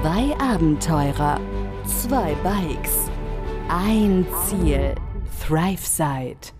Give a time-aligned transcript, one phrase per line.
[0.00, 1.40] Zwei Abenteurer,
[1.84, 3.10] zwei Bikes,
[3.68, 4.94] ein Ziel,
[5.44, 6.52] ThriveSide.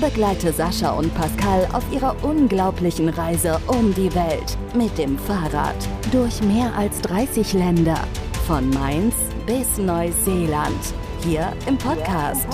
[0.00, 5.76] Begleite Sascha und Pascal auf ihrer unglaublichen Reise um die Welt mit dem Fahrrad
[6.10, 8.00] durch mehr als 30 Länder,
[8.48, 9.14] von Mainz
[9.46, 12.48] bis Neuseeland, hier im Podcast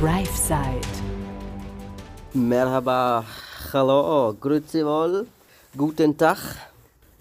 [0.00, 0.88] ThriveSide.
[2.32, 3.24] Merhaba,
[3.72, 5.28] hallo, grüezi wohl,
[5.76, 6.69] guten Tag.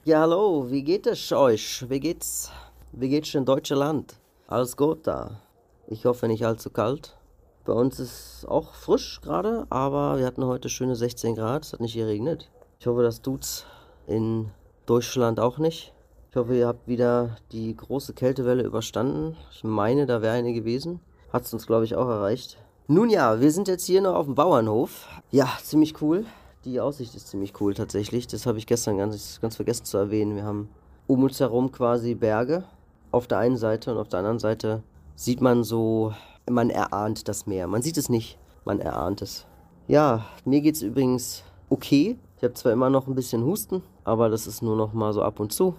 [0.10, 1.86] Ja, hallo, wie geht es euch?
[1.88, 2.52] Wie geht's?
[2.94, 4.16] Wie geht's in Deutschland?
[4.48, 5.40] Alles gut da?
[5.86, 7.16] Ich hoffe nicht allzu kalt.
[7.64, 11.64] Bei uns ist auch frisch gerade, aber wir hatten heute schöne 16 Grad.
[11.64, 12.50] Es hat nicht geregnet.
[12.80, 13.68] Ich hoffe, das tut's
[14.08, 14.50] in
[14.88, 15.94] Deutschland auch nicht.
[16.32, 19.38] Ich hoffe, ihr habt wieder die große Kältewelle überstanden.
[19.52, 21.02] Ich meine, da wäre eine gewesen.
[21.32, 22.58] Hat es uns, glaube ich, auch erreicht.
[22.88, 25.08] Nun ja, wir sind jetzt hier noch auf dem Bauernhof.
[25.30, 26.26] Ja, ziemlich cool.
[26.66, 28.28] Die Aussicht ist ziemlich cool tatsächlich.
[28.28, 30.36] Das habe ich gestern ganz, ganz vergessen zu erwähnen.
[30.36, 30.68] Wir haben
[31.08, 32.66] um uns herum quasi Berge
[33.12, 34.84] auf der einen Seite und auf der anderen Seite
[35.16, 36.14] sieht man so,
[36.50, 37.68] man erahnt das Meer.
[37.68, 39.46] Man sieht es nicht, man erahnt es.
[39.88, 42.18] Ja, mir geht es übrigens okay.
[42.36, 45.22] Ich habe zwar immer noch ein bisschen Husten, aber das ist nur noch mal so
[45.22, 45.76] ab und zu.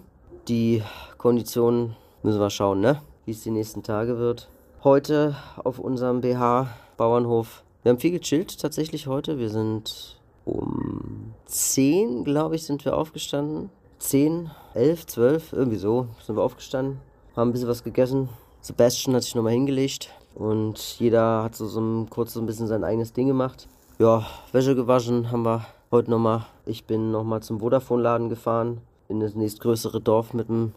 [0.49, 0.83] Die
[1.19, 3.03] Konditionen müssen wir schauen, ne?
[3.27, 4.49] Wie es die nächsten Tage wird.
[4.83, 7.65] Heute auf unserem BH Bauernhof.
[7.83, 9.39] Wir haben viel gechillt tatsächlich heute.
[9.39, 10.20] Wir sind
[10.51, 13.71] um 10, glaube ich, sind wir aufgestanden.
[13.99, 17.01] 10, 11, 12, irgendwie so sind wir aufgestanden.
[17.37, 18.29] Haben ein bisschen was gegessen.
[18.61, 20.11] Sebastian hat sich nochmal hingelegt.
[20.35, 23.69] Und jeder hat so, so kurz so ein bisschen sein eigenes Ding gemacht.
[23.99, 26.47] Ja, Wäsche gewaschen haben wir heute nochmal.
[26.67, 28.81] Ich bin nochmal zum Vodafone-Laden gefahren.
[29.09, 30.73] In das nächstgrößere Dorf mit dem,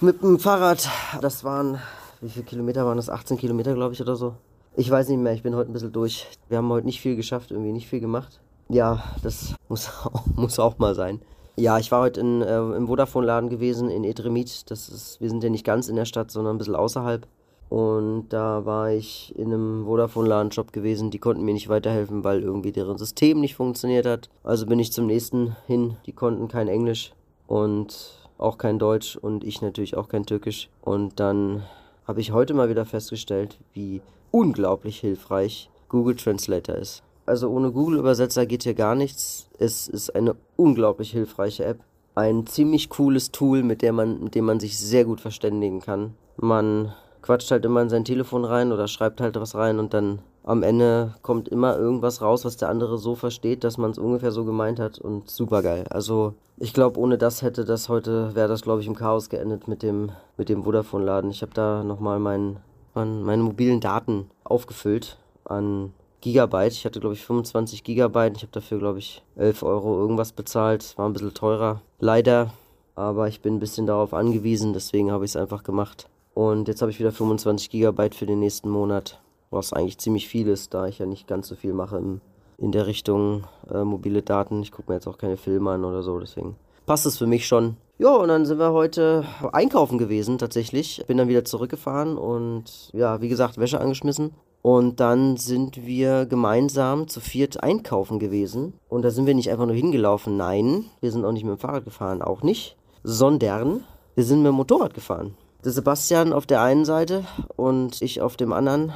[0.00, 0.88] mit dem Fahrrad.
[1.20, 1.78] Das waren,
[2.20, 3.08] wie viele Kilometer waren das?
[3.08, 4.34] 18 Kilometer, glaube ich, oder so.
[4.76, 6.26] Ich weiß nicht mehr, ich bin heute ein bisschen durch.
[6.48, 8.40] Wir haben heute nicht viel geschafft, irgendwie nicht viel gemacht.
[8.68, 11.20] Ja, das muss auch, muss auch mal sein.
[11.56, 14.70] Ja, ich war heute in, äh, im Vodafone-Laden gewesen in Edremit.
[14.70, 17.26] Das ist, wir sind ja nicht ganz in der Stadt, sondern ein bisschen außerhalb.
[17.68, 21.10] Und da war ich in einem Vodafone-Laden-Shop gewesen.
[21.10, 24.30] Die konnten mir nicht weiterhelfen, weil irgendwie deren System nicht funktioniert hat.
[24.44, 25.96] Also bin ich zum nächsten hin.
[26.06, 27.12] Die konnten kein Englisch
[27.46, 30.70] und auch kein Deutsch und ich natürlich auch kein Türkisch.
[30.80, 31.64] Und dann
[32.06, 37.02] habe ich heute mal wieder festgestellt, wie unglaublich hilfreich Google Translator ist.
[37.28, 39.48] Also ohne Google-Übersetzer geht hier gar nichts.
[39.58, 41.80] Es ist eine unglaublich hilfreiche App.
[42.14, 46.14] Ein ziemlich cooles Tool, mit, der man, mit dem man sich sehr gut verständigen kann.
[46.38, 50.20] Man quatscht halt immer in sein Telefon rein oder schreibt halt was rein und dann
[50.42, 54.32] am Ende kommt immer irgendwas raus, was der andere so versteht, dass man es ungefähr
[54.32, 55.84] so gemeint hat und super geil.
[55.90, 59.68] Also ich glaube, ohne das hätte das heute, wäre das glaube ich im Chaos geendet
[59.68, 61.30] mit dem, mit dem Vodafone-Laden.
[61.30, 62.56] Ich habe da nochmal mein,
[62.94, 66.72] mein, meine mobilen Daten aufgefüllt an Gigabyte.
[66.72, 68.36] Ich hatte glaube ich 25 Gigabyte.
[68.36, 70.96] Ich habe dafür glaube ich 11 Euro irgendwas bezahlt.
[70.96, 71.82] War ein bisschen teurer.
[72.00, 72.52] Leider.
[72.94, 76.08] Aber ich bin ein bisschen darauf angewiesen, deswegen habe ich es einfach gemacht.
[76.34, 79.20] Und jetzt habe ich wieder 25 Gigabyte für den nächsten Monat,
[79.50, 82.20] was eigentlich ziemlich viel ist, da ich ja nicht ganz so viel mache im,
[82.58, 84.62] in der Richtung äh, mobile Daten.
[84.62, 87.46] Ich gucke mir jetzt auch keine Filme an oder so, deswegen passt es für mich
[87.46, 87.76] schon.
[87.98, 91.04] Ja, und dann sind wir heute einkaufen gewesen tatsächlich.
[91.06, 94.32] Bin dann wieder zurückgefahren und ja, wie gesagt, Wäsche angeschmissen.
[94.62, 98.74] Und dann sind wir gemeinsam zu viert einkaufen gewesen.
[98.88, 101.60] Und da sind wir nicht einfach nur hingelaufen, nein, wir sind auch nicht mit dem
[101.60, 105.36] Fahrrad gefahren, auch nicht, sondern wir sind mit dem Motorrad gefahren.
[105.64, 107.24] Der Sebastian auf der einen Seite
[107.56, 108.92] und ich auf dem anderen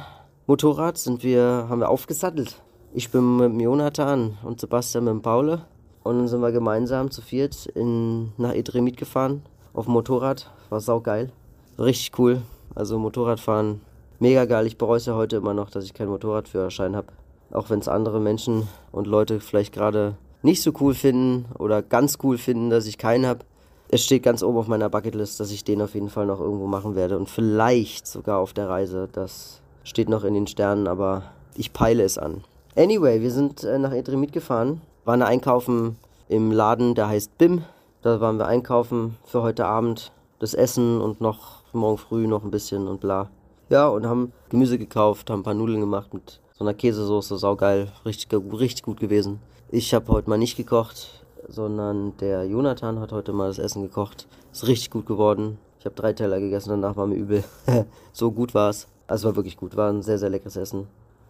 [0.47, 2.61] Motorrad sind wir, haben wir aufgesattelt.
[2.93, 5.65] Ich bin mit Jonathan und Sebastian mit dem Paule.
[6.03, 9.41] Und dann sind wir gemeinsam zu viert in, nach Edremit gefahren.
[9.73, 10.51] Auf dem Motorrad.
[10.69, 11.31] War saugeil.
[11.79, 12.41] Richtig cool.
[12.75, 13.81] Also Motorradfahren,
[14.23, 14.65] mega geil.
[14.65, 17.07] Ich bereue es ja heute immer noch, dass ich keinen Motorradführerschein habe.
[17.51, 22.17] Auch wenn es andere Menschen und Leute vielleicht gerade nicht so cool finden oder ganz
[22.23, 23.45] cool finden, dass ich keinen habe
[23.93, 26.65] es steht ganz oben auf meiner Bucketlist, dass ich den auf jeden Fall noch irgendwo
[26.65, 29.07] machen werde und vielleicht sogar auf der Reise.
[29.11, 31.21] Das steht noch in den Sternen, aber
[31.55, 32.43] ich peile es an.
[32.75, 35.97] Anyway, wir sind äh, nach Edremit gefahren, waren einkaufen
[36.27, 37.65] im Laden, der heißt BIM.
[38.01, 42.49] Da waren wir einkaufen für heute Abend, das Essen und noch morgen früh noch ein
[42.49, 43.29] bisschen und bla.
[43.73, 47.91] Ja, und haben Gemüse gekauft, haben ein paar Nudeln gemacht mit so einer Käsesoße, saugeil,
[48.05, 49.39] richtig, richtig gut gewesen.
[49.71, 54.27] Ich habe heute mal nicht gekocht, sondern der Jonathan hat heute mal das Essen gekocht.
[54.51, 55.57] Ist richtig gut geworden.
[55.79, 57.43] Ich habe drei Teller gegessen, danach war mir übel.
[58.13, 58.87] so gut war es.
[59.07, 60.85] Also war wirklich gut, war ein sehr, sehr leckeres Essen.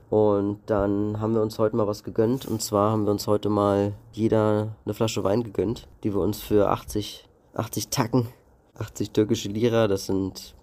[0.10, 2.46] Und dann haben wir uns heute mal was gegönnt.
[2.46, 6.42] Und zwar haben wir uns heute mal jeder eine Flasche Wein gegönnt, die wir uns
[6.42, 8.28] für 80, 80 Tacken,
[8.78, 10.56] 80 türkische Lira, das sind,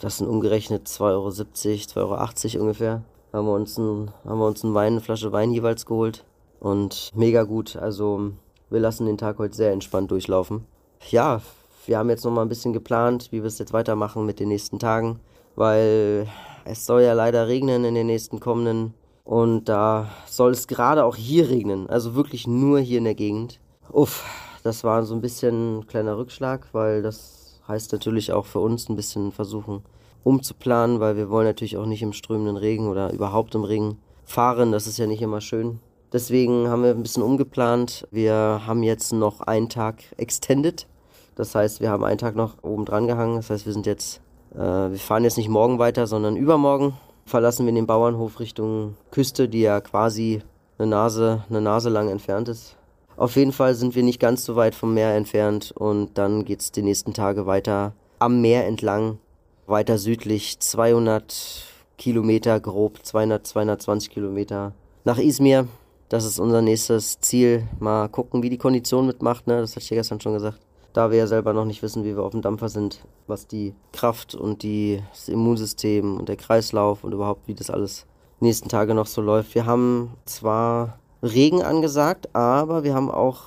[0.00, 3.02] das sind umgerechnet 2,70 Euro, 2,80 Euro ungefähr,
[3.32, 6.24] haben wir uns, ein, haben wir uns einen Wein, eine Flasche Wein jeweils geholt.
[6.58, 7.76] Und mega gut.
[7.76, 8.32] Also
[8.70, 10.66] wir lassen den Tag heute sehr entspannt durchlaufen.
[11.10, 11.40] Ja,
[11.86, 14.48] wir haben jetzt noch mal ein bisschen geplant, wie wir es jetzt weitermachen mit den
[14.48, 15.20] nächsten Tagen,
[15.54, 16.26] weil
[16.64, 18.94] es soll ja leider regnen in den nächsten kommenden
[19.24, 23.60] und da soll es gerade auch hier regnen, also wirklich nur hier in der Gegend.
[23.92, 24.24] Uff,
[24.64, 28.88] das war so ein bisschen ein kleiner Rückschlag, weil das heißt natürlich auch für uns
[28.88, 29.82] ein bisschen versuchen
[30.24, 34.72] umzuplanen, weil wir wollen natürlich auch nicht im strömenden Regen oder überhaupt im Regen fahren.
[34.72, 35.78] Das ist ja nicht immer schön.
[36.12, 38.08] Deswegen haben wir ein bisschen umgeplant.
[38.10, 40.86] Wir haben jetzt noch einen Tag extended.
[41.36, 43.36] Das heißt, wir haben einen Tag noch oben dran gehangen.
[43.36, 44.20] Das heißt, wir sind jetzt,
[44.54, 46.94] äh, wir fahren jetzt nicht morgen weiter, sondern übermorgen
[47.26, 50.42] verlassen wir den Bauernhof Richtung Küste, die ja quasi
[50.78, 52.76] eine Nase, eine Nase lang entfernt ist.
[53.16, 56.60] Auf jeden Fall sind wir nicht ganz so weit vom Meer entfernt und dann geht
[56.60, 59.18] es die nächsten Tage weiter am Meer entlang,
[59.66, 61.64] weiter südlich 200
[61.96, 64.72] Kilometer grob, 200, 220 Kilometer
[65.04, 65.66] nach Izmir.
[66.10, 67.66] Das ist unser nächstes Ziel.
[67.80, 69.46] Mal gucken, wie die Kondition mitmacht.
[69.46, 69.60] Ne?
[69.60, 70.60] Das hatte ich ja gestern schon gesagt.
[70.92, 73.74] Da wir ja selber noch nicht wissen, wie wir auf dem Dampfer sind, was die
[73.92, 78.06] Kraft und die, das Immunsystem und der Kreislauf und überhaupt, wie das alles
[78.40, 79.54] nächsten Tage noch so läuft.
[79.54, 83.42] Wir haben zwar Regen angesagt, aber wir haben auch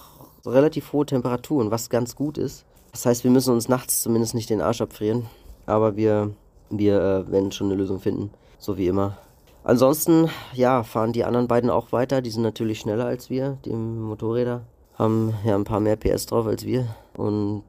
[0.45, 2.65] relativ hohe Temperaturen, was ganz gut ist.
[2.91, 5.25] Das heißt, wir müssen uns nachts zumindest nicht den Arsch abfrieren.
[5.65, 6.31] Aber wir,
[6.69, 9.17] wir äh, werden schon eine Lösung finden, so wie immer.
[9.63, 12.21] Ansonsten, ja, fahren die anderen beiden auch weiter.
[12.21, 14.61] Die sind natürlich schneller als wir, die Motorräder.
[14.95, 16.87] Haben ja ein paar mehr PS drauf als wir.
[17.15, 17.63] Und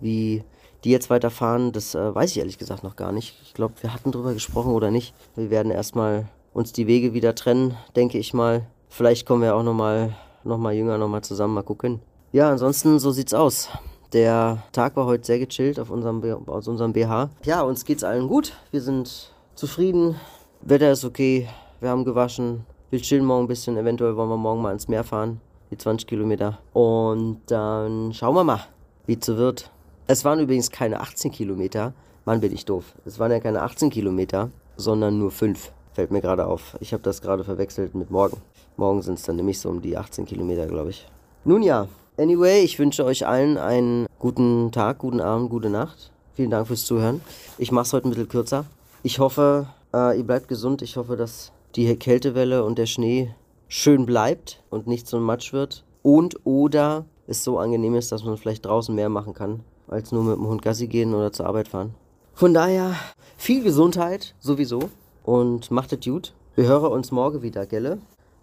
[0.00, 0.44] wie
[0.84, 3.36] die jetzt weiterfahren, das äh, weiß ich ehrlich gesagt noch gar nicht.
[3.42, 5.14] Ich glaube, wir hatten drüber gesprochen oder nicht.
[5.34, 8.66] Wir werden erstmal uns die Wege wieder trennen, denke ich mal.
[8.94, 12.00] Vielleicht kommen wir auch nochmal noch mal jünger nochmal zusammen, mal gucken.
[12.30, 13.70] Ja, ansonsten, so sieht's aus.
[14.12, 17.30] Der Tag war heute sehr gechillt auf unserem, aus unserem BH.
[17.46, 18.52] Ja, uns geht's allen gut.
[18.70, 20.16] Wir sind zufrieden.
[20.60, 21.48] Wetter ist okay.
[21.80, 22.66] Wir haben gewaschen.
[22.90, 23.78] Wir chillen morgen ein bisschen.
[23.78, 25.40] Eventuell wollen wir morgen mal ins Meer fahren.
[25.70, 26.58] Die 20 Kilometer.
[26.74, 28.60] Und dann schauen wir mal,
[29.06, 29.70] wie es so wird.
[30.06, 31.94] Es waren übrigens keine 18 Kilometer.
[32.26, 32.94] Mann, bin ich doof.
[33.06, 35.72] Es waren ja keine 18 Kilometer, sondern nur 5.
[35.94, 36.76] Fällt mir gerade auf.
[36.80, 38.36] Ich habe das gerade verwechselt mit morgen.
[38.82, 41.06] Morgen sind es dann nämlich so um die 18 Kilometer, glaube ich.
[41.44, 41.86] Nun ja,
[42.18, 46.10] Anyway, ich wünsche euch allen einen guten Tag, guten Abend, gute Nacht.
[46.34, 47.20] Vielen Dank fürs Zuhören.
[47.58, 48.64] Ich mache es heute ein bisschen kürzer.
[49.04, 50.82] Ich hoffe, äh, ihr bleibt gesund.
[50.82, 53.32] Ich hoffe, dass die Kältewelle und der Schnee
[53.68, 55.84] schön bleibt und nicht so Matsch wird.
[56.02, 60.24] Und oder es so angenehm ist, dass man vielleicht draußen mehr machen kann, als nur
[60.24, 61.94] mit dem Hund Gassi gehen oder zur Arbeit fahren.
[62.34, 62.96] Von daher
[63.36, 64.90] viel Gesundheit sowieso
[65.22, 66.34] und macht es gut.
[66.56, 67.98] Wir hören uns morgen wieder, gelle?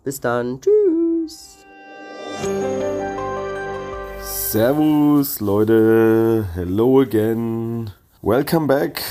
[0.10, 0.60] Bis dann.
[0.60, 1.68] Tschüss.
[4.24, 7.92] Servus Leute, hello again.
[8.24, 9.04] Welcome back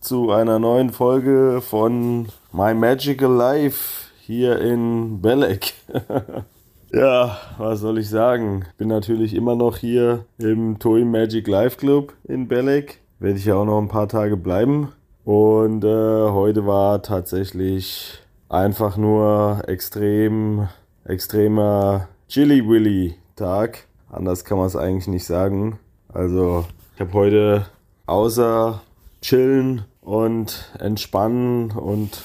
[0.00, 5.74] zu einer neuen Folge von My Magical Life hier in Belek.
[6.90, 8.64] ja, was soll ich sagen?
[8.78, 13.02] Bin natürlich immer noch hier im Toy Magic Life Club in Belek.
[13.18, 14.94] Werde ich ja auch noch ein paar Tage bleiben.
[15.22, 18.22] Und äh, heute war tatsächlich
[18.56, 20.68] einfach nur extrem,
[21.04, 23.86] extremer Chili Willy Tag.
[24.10, 25.78] Anders kann man es eigentlich nicht sagen.
[26.08, 26.64] Also
[26.94, 27.66] ich habe heute
[28.06, 28.80] außer
[29.20, 32.22] chillen und entspannen und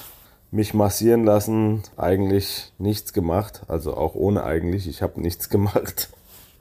[0.52, 3.64] mich massieren lassen eigentlich nichts gemacht.
[3.68, 4.88] Also auch ohne eigentlich.
[4.88, 6.10] Ich habe nichts gemacht.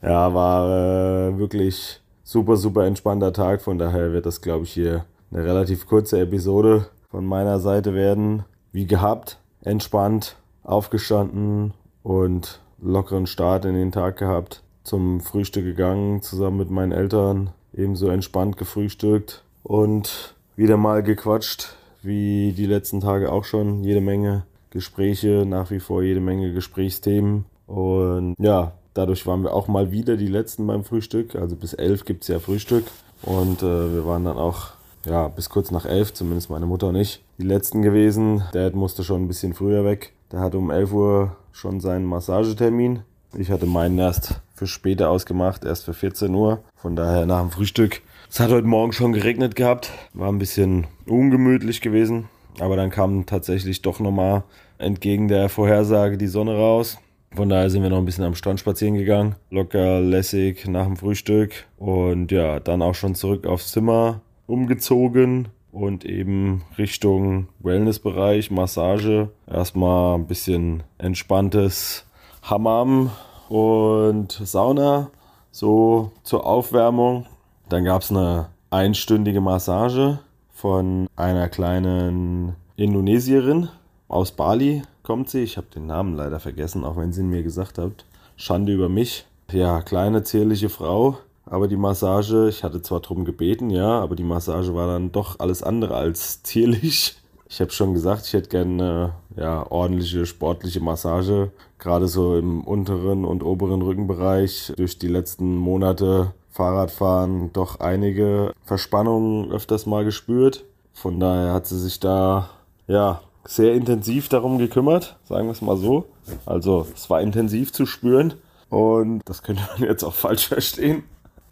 [0.02, 3.62] Ja, war äh, wirklich super, super entspannter Tag.
[3.62, 8.44] Von daher wird das, glaube ich, hier eine relativ kurze Episode von meiner Seite werden.
[8.72, 16.58] Wie gehabt, entspannt, aufgestanden und lockeren Start in den Tag gehabt zum Frühstück gegangen, zusammen
[16.58, 23.44] mit meinen Eltern, ebenso entspannt gefrühstückt und wieder mal gequatscht, wie die letzten Tage auch
[23.44, 23.84] schon.
[23.84, 27.44] Jede Menge Gespräche, nach wie vor jede Menge Gesprächsthemen.
[27.66, 31.34] Und ja, dadurch waren wir auch mal wieder die Letzten beim Frühstück.
[31.34, 32.84] Also bis elf gibt es ja Frühstück.
[33.22, 34.70] Und äh, wir waren dann auch
[35.04, 38.42] ja, bis kurz nach elf, zumindest meine Mutter und ich, die Letzten gewesen.
[38.52, 40.12] Dad musste schon ein bisschen früher weg.
[40.32, 43.00] Der hatte um 11 Uhr schon seinen Massagetermin.
[43.36, 46.62] Ich hatte meinen erst für später ausgemacht, erst für 14 Uhr.
[46.76, 48.02] Von daher nach dem Frühstück.
[48.30, 52.28] Es hat heute Morgen schon geregnet gehabt, war ein bisschen ungemütlich gewesen.
[52.60, 54.44] Aber dann kam tatsächlich doch nochmal
[54.78, 56.98] entgegen der Vorhersage die Sonne raus.
[57.34, 59.36] Von daher sind wir noch ein bisschen am Strand spazieren gegangen.
[59.50, 61.52] Locker, lässig nach dem Frühstück.
[61.78, 69.30] Und ja, dann auch schon zurück aufs Zimmer umgezogen und eben Richtung Wellnessbereich, Massage.
[69.46, 72.04] Erstmal ein bisschen entspanntes
[72.42, 73.10] Hammam
[73.48, 75.10] und Sauna,
[75.50, 77.26] so zur Aufwärmung.
[77.68, 80.18] Dann gab es eine einstündige Massage
[80.52, 83.68] von einer kleinen Indonesierin
[84.10, 85.42] aus Bali kommt sie.
[85.42, 88.04] Ich habe den Namen leider vergessen, auch wenn sie ihn mir gesagt hat.
[88.36, 89.24] Schande über mich.
[89.52, 91.18] Ja, kleine, zierliche Frau.
[91.50, 95.40] Aber die Massage, ich hatte zwar drum gebeten, ja, aber die Massage war dann doch
[95.40, 97.16] alles andere als zierlich.
[97.48, 102.62] Ich habe schon gesagt, ich hätte gerne eine ja, ordentliche sportliche Massage, gerade so im
[102.62, 104.72] unteren und oberen Rückenbereich.
[104.76, 110.64] Durch die letzten Monate Fahrradfahren doch einige Verspannungen öfters mal gespürt.
[110.92, 112.50] Von daher hat sie sich da
[112.86, 116.06] ja sehr intensiv darum gekümmert, sagen wir es mal so.
[116.46, 118.34] Also es war intensiv zu spüren
[118.68, 121.02] und das könnte man jetzt auch falsch verstehen.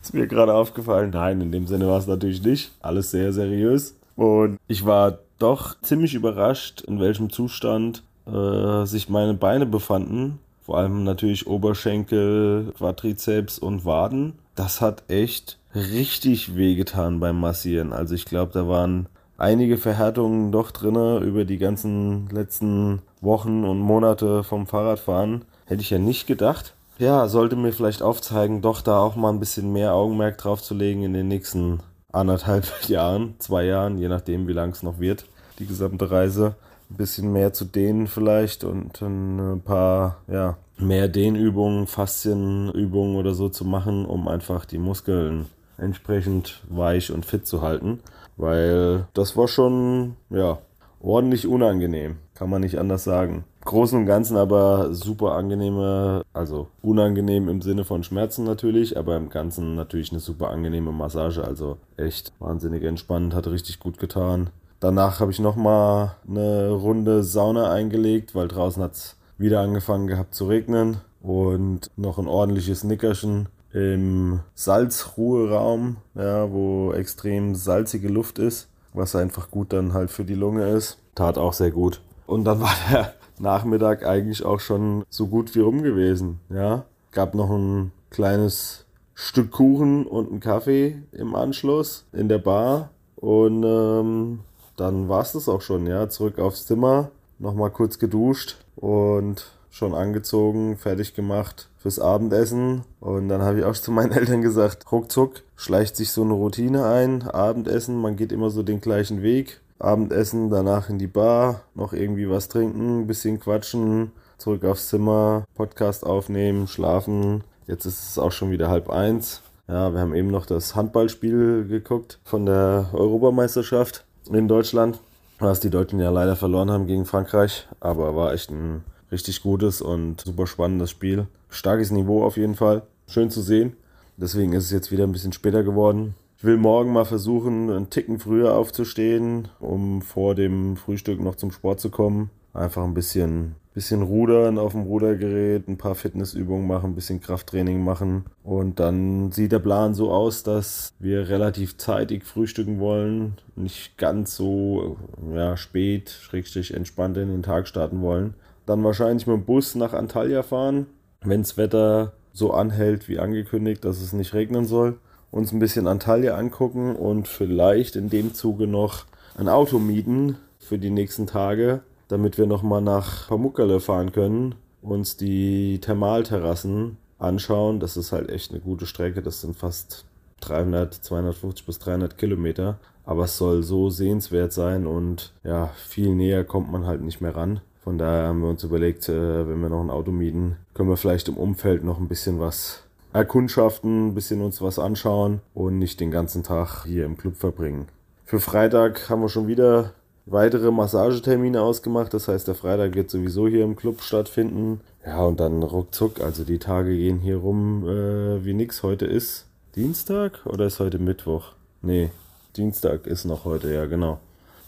[0.02, 1.10] Ist mir gerade aufgefallen.
[1.12, 2.72] Nein, in dem Sinne war es natürlich nicht.
[2.80, 3.96] Alles sehr seriös.
[4.16, 10.38] Und ich war doch ziemlich überrascht, in welchem Zustand äh, sich meine Beine befanden.
[10.62, 14.34] Vor allem natürlich Oberschenkel, Quadrizeps und Waden.
[14.54, 17.92] Das hat echt richtig wehgetan beim Massieren.
[17.92, 19.06] Also ich glaube, da waren
[19.38, 25.44] einige Verhärtungen doch drinne über die ganzen letzten Wochen und Monate vom Fahrradfahren.
[25.66, 26.74] Hätte ich ja nicht gedacht.
[26.98, 30.74] Ja, sollte mir vielleicht aufzeigen, doch da auch mal ein bisschen mehr Augenmerk drauf zu
[30.74, 31.78] legen in den nächsten
[32.10, 35.24] anderthalb Jahren, zwei Jahren, je nachdem, wie lang es noch wird,
[35.60, 36.56] die gesamte Reise.
[36.90, 43.48] Ein bisschen mehr zu dehnen vielleicht und ein paar, ja, mehr Dehnübungen, Faszienübungen oder so
[43.48, 48.00] zu machen, um einfach die Muskeln entsprechend weich und fit zu halten.
[48.36, 50.58] Weil das war schon, ja,
[51.00, 52.16] ordentlich unangenehm.
[52.34, 53.44] Kann man nicht anders sagen.
[53.64, 59.28] Großen und Ganzen aber super angenehme, also unangenehm im Sinne von Schmerzen natürlich, aber im
[59.28, 61.44] Ganzen natürlich eine super angenehme Massage.
[61.44, 64.50] Also echt wahnsinnig entspannt, hat richtig gut getan.
[64.80, 70.34] Danach habe ich nochmal eine Runde Sauna eingelegt, weil draußen hat es wieder angefangen gehabt
[70.34, 78.68] zu regnen und noch ein ordentliches Nickerchen im Salzruheraum, ja, wo extrem salzige Luft ist,
[78.98, 80.98] was einfach gut dann halt für die Lunge ist.
[81.14, 82.00] Tat auch sehr gut.
[82.26, 86.84] Und dann war der Nachmittag eigentlich auch schon so gut wie rum gewesen, ja.
[87.12, 93.64] Gab noch ein kleines Stück Kuchen und einen Kaffee im Anschluss in der Bar und
[93.64, 94.40] ähm,
[94.76, 96.08] dann war es das auch schon, ja.
[96.08, 102.82] Zurück aufs Zimmer, nochmal kurz geduscht und schon angezogen, fertig gemacht fürs Abendessen.
[103.00, 106.86] Und dann habe ich auch zu meinen Eltern gesagt, ruckzuck schleicht sich so eine Routine
[106.86, 107.22] ein.
[107.22, 109.60] Abendessen, man geht immer so den gleichen Weg.
[109.78, 116.04] Abendessen, danach in die Bar, noch irgendwie was trinken, bisschen quatschen, zurück aufs Zimmer, Podcast
[116.04, 117.44] aufnehmen, schlafen.
[117.66, 119.42] Jetzt ist es auch schon wieder halb eins.
[119.68, 124.98] Ja, wir haben eben noch das Handballspiel geguckt von der Europameisterschaft in Deutschland,
[125.38, 129.80] was die Deutschen ja leider verloren haben gegen Frankreich, aber war echt ein richtig gutes
[129.80, 131.26] und super spannendes Spiel.
[131.48, 132.82] Starkes Niveau auf jeden Fall.
[133.06, 133.74] Schön zu sehen.
[134.16, 136.14] Deswegen ist es jetzt wieder ein bisschen später geworden.
[136.36, 141.50] Ich will morgen mal versuchen, einen Ticken früher aufzustehen, um vor dem Frühstück noch zum
[141.50, 142.30] Sport zu kommen.
[142.54, 147.82] Einfach ein bisschen, bisschen rudern auf dem Rudergerät, ein paar Fitnessübungen machen, ein bisschen Krafttraining
[147.82, 148.26] machen.
[148.44, 153.34] Und dann sieht der Plan so aus, dass wir relativ zeitig frühstücken wollen.
[153.56, 154.96] Nicht ganz so
[155.34, 158.34] ja, spät, schrägstrich entspannt in den Tag starten wollen.
[158.68, 160.88] Dann wahrscheinlich mit dem Bus nach Antalya fahren,
[161.22, 164.98] wenn das Wetter so anhält wie angekündigt, dass es nicht regnen soll.
[165.30, 169.06] Uns ein bisschen Antalya angucken und vielleicht in dem Zuge noch
[169.38, 175.16] ein Auto mieten für die nächsten Tage, damit wir nochmal nach Pamukkale fahren können, uns
[175.16, 177.80] die Thermalterrassen anschauen.
[177.80, 179.22] Das ist halt echt eine gute Strecke.
[179.22, 180.04] Das sind fast
[180.40, 182.78] 300, 250 bis 300 Kilometer.
[183.06, 187.34] Aber es soll so sehenswert sein und ja, viel näher kommt man halt nicht mehr
[187.34, 187.62] ran.
[187.82, 190.96] Von daher haben wir uns überlegt, äh, wenn wir noch ein Auto mieten, können wir
[190.96, 192.82] vielleicht im Umfeld noch ein bisschen was
[193.12, 197.88] erkundschaften, ein bisschen uns was anschauen und nicht den ganzen Tag hier im Club verbringen.
[198.24, 199.92] Für Freitag haben wir schon wieder
[200.26, 202.12] weitere Massagetermine ausgemacht.
[202.12, 204.80] Das heißt, der Freitag wird sowieso hier im Club stattfinden.
[205.04, 206.20] Ja, und dann ruckzuck.
[206.20, 208.82] Also die Tage gehen hier rum äh, wie nix.
[208.82, 211.52] Heute ist Dienstag oder ist heute Mittwoch?
[211.80, 212.10] Nee,
[212.56, 214.18] Dienstag ist noch heute, ja, genau.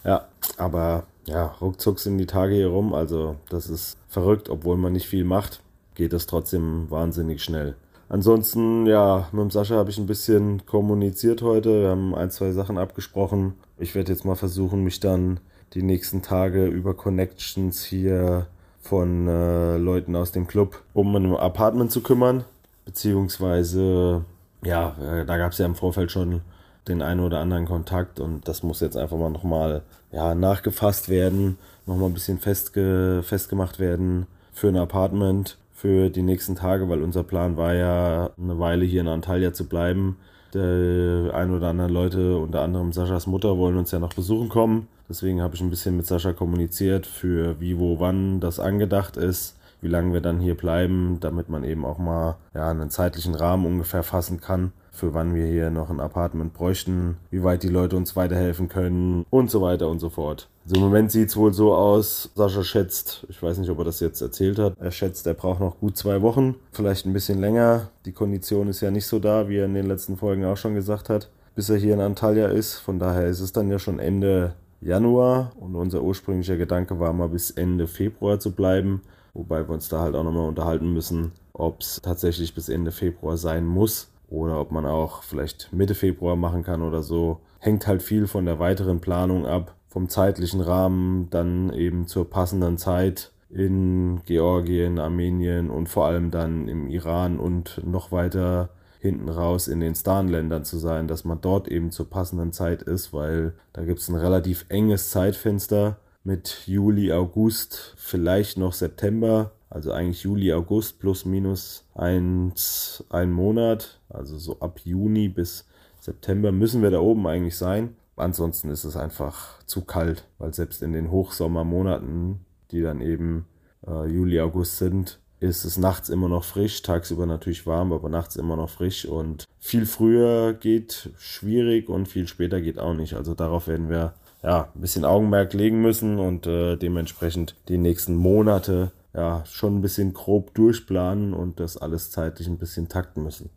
[0.03, 0.27] Ja,
[0.57, 2.93] aber ja, ruckzuck sind die Tage hier rum.
[2.93, 5.61] Also das ist verrückt, obwohl man nicht viel macht,
[5.95, 7.75] geht es trotzdem wahnsinnig schnell.
[8.09, 11.81] Ansonsten, ja, mit dem Sascha habe ich ein bisschen kommuniziert heute.
[11.81, 13.53] Wir haben ein, zwei Sachen abgesprochen.
[13.77, 15.39] Ich werde jetzt mal versuchen, mich dann
[15.73, 18.47] die nächsten Tage über Connections hier
[18.81, 22.43] von äh, Leuten aus dem Club um ein Apartment zu kümmern.
[22.83, 24.25] Beziehungsweise,
[24.65, 26.41] ja, äh, da gab es ja im Vorfeld schon
[26.87, 31.57] den einen oder anderen Kontakt und das muss jetzt einfach mal nochmal ja, nachgefasst werden,
[31.85, 37.23] nochmal ein bisschen festge festgemacht werden für ein Apartment für die nächsten Tage, weil unser
[37.23, 40.17] Plan war ja eine Weile hier in Antalya zu bleiben.
[40.53, 44.87] Der ein oder andere Leute, unter anderem Saschas Mutter, wollen uns ja noch besuchen kommen.
[45.09, 49.57] Deswegen habe ich ein bisschen mit Sascha kommuniziert, für wie, wo, wann das angedacht ist.
[49.81, 53.65] Wie lange wir dann hier bleiben, damit man eben auch mal ja, einen zeitlichen Rahmen
[53.65, 57.97] ungefähr fassen kann, für wann wir hier noch ein Apartment bräuchten, wie weit die Leute
[57.97, 60.47] uns weiterhelfen können und so weiter und so fort.
[60.63, 63.85] Also Im Moment sieht es wohl so aus, Sascha schätzt, ich weiß nicht, ob er
[63.85, 67.39] das jetzt erzählt hat, er schätzt, er braucht noch gut zwei Wochen, vielleicht ein bisschen
[67.39, 67.89] länger.
[68.05, 70.75] Die Kondition ist ja nicht so da, wie er in den letzten Folgen auch schon
[70.75, 72.75] gesagt hat, bis er hier in Antalya ist.
[72.75, 77.29] Von daher ist es dann ja schon Ende Januar und unser ursprünglicher Gedanke war mal
[77.29, 79.01] bis Ende Februar zu bleiben,
[79.33, 83.37] wobei wir uns da halt auch nochmal unterhalten müssen, ob es tatsächlich bis Ende Februar
[83.37, 87.39] sein muss oder ob man auch vielleicht Mitte Februar machen kann oder so.
[87.59, 92.77] Hängt halt viel von der weiteren Planung ab, vom zeitlichen Rahmen, dann eben zur passenden
[92.77, 98.69] Zeit in Georgien, Armenien und vor allem dann im Iran und noch weiter
[98.99, 103.13] hinten raus in den Stan-Ländern zu sein, dass man dort eben zur passenden Zeit ist,
[103.13, 109.91] weil da gibt es ein relativ enges Zeitfenster mit Juli, August, vielleicht noch September, also
[109.91, 115.65] eigentlich Juli, August plus minus eins, ein Monat, also so ab Juni bis
[115.99, 117.95] September müssen wir da oben eigentlich sein.
[118.15, 122.39] Ansonsten ist es einfach zu kalt, weil selbst in den Hochsommermonaten,
[122.71, 123.45] die dann eben
[123.87, 128.35] äh, Juli, August sind, ist es nachts immer noch frisch, tagsüber natürlich warm, aber nachts
[128.35, 133.15] immer noch frisch und viel früher geht schwierig und viel später geht auch nicht.
[133.15, 134.13] Also darauf werden wir
[134.43, 139.81] ja ein bisschen Augenmerk legen müssen und äh, dementsprechend die nächsten Monate ja schon ein
[139.81, 143.49] bisschen grob durchplanen und das alles zeitlich ein bisschen takten müssen.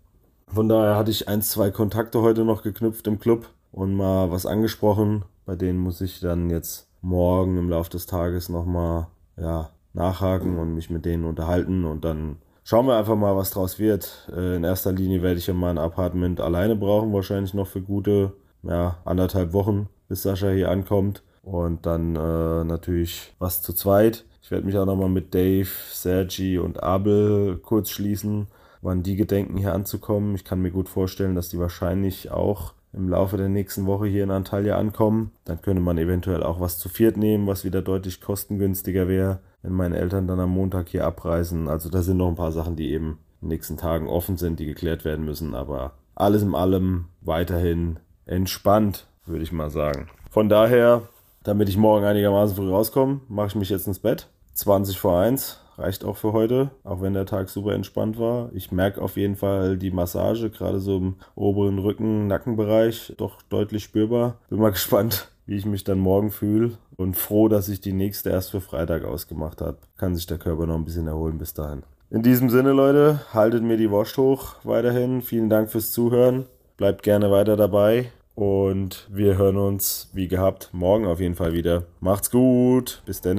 [0.48, 4.46] Von daher hatte ich ein, zwei Kontakte heute noch geknüpft im Club und mal was
[4.46, 5.24] angesprochen.
[5.46, 10.74] Bei denen muss ich dann jetzt morgen im Laufe des Tages nochmal ja, nachhaken und
[10.74, 14.28] mich mit denen unterhalten und dann schauen wir einfach mal, was draus wird.
[14.34, 17.82] Äh, in erster Linie werde ich ja mal ein Apartment alleine brauchen, wahrscheinlich noch für
[17.82, 21.22] gute ja, anderthalb Wochen, bis Sascha hier ankommt.
[21.42, 24.24] Und dann äh, natürlich was zu zweit.
[24.42, 28.46] Ich werde mich auch nochmal mit Dave, Sergi und Abel kurz schließen,
[28.82, 30.34] wann die gedenken hier anzukommen.
[30.34, 34.24] Ich kann mir gut vorstellen, dass die wahrscheinlich auch im Laufe der nächsten Woche hier
[34.24, 35.32] in Antalya ankommen.
[35.44, 39.72] Dann könnte man eventuell auch was zu viert nehmen, was wieder deutlich kostengünstiger wäre wenn
[39.72, 41.68] meine Eltern dann am Montag hier abreisen.
[41.68, 44.60] Also da sind noch ein paar Sachen, die eben in den nächsten Tagen offen sind,
[44.60, 45.54] die geklärt werden müssen.
[45.54, 50.08] Aber alles in allem weiterhin entspannt, würde ich mal sagen.
[50.30, 51.02] Von daher,
[51.42, 54.28] damit ich morgen einigermaßen früh rauskomme, mache ich mich jetzt ins Bett.
[54.54, 58.50] 20 vor 1 reicht auch für heute, auch wenn der Tag super entspannt war.
[58.52, 63.84] Ich merke auf jeden Fall die Massage, gerade so im oberen Rücken, Nackenbereich, doch deutlich
[63.84, 64.38] spürbar.
[64.48, 68.30] Bin mal gespannt, wie ich mich dann morgen fühle und froh, dass ich die nächste
[68.30, 69.78] erst für Freitag ausgemacht habe.
[69.96, 71.82] Kann sich der Körper noch ein bisschen erholen bis dahin.
[72.10, 75.20] In diesem Sinne, Leute, haltet mir die Wurst hoch weiterhin.
[75.22, 76.46] Vielen Dank fürs Zuhören.
[76.76, 78.12] Bleibt gerne weiter dabei.
[78.34, 81.84] Und wir hören uns, wie gehabt, morgen auf jeden Fall wieder.
[82.00, 83.02] Macht's gut.
[83.06, 83.36] Bis dann.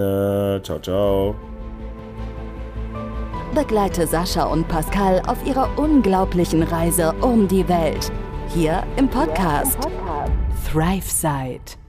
[0.63, 1.35] Ciao, ciao.
[3.53, 8.11] Begleite Sascha und Pascal auf ihrer unglaublichen Reise um die Welt.
[8.53, 9.77] Hier im Podcast,
[10.69, 11.84] Thrive Side.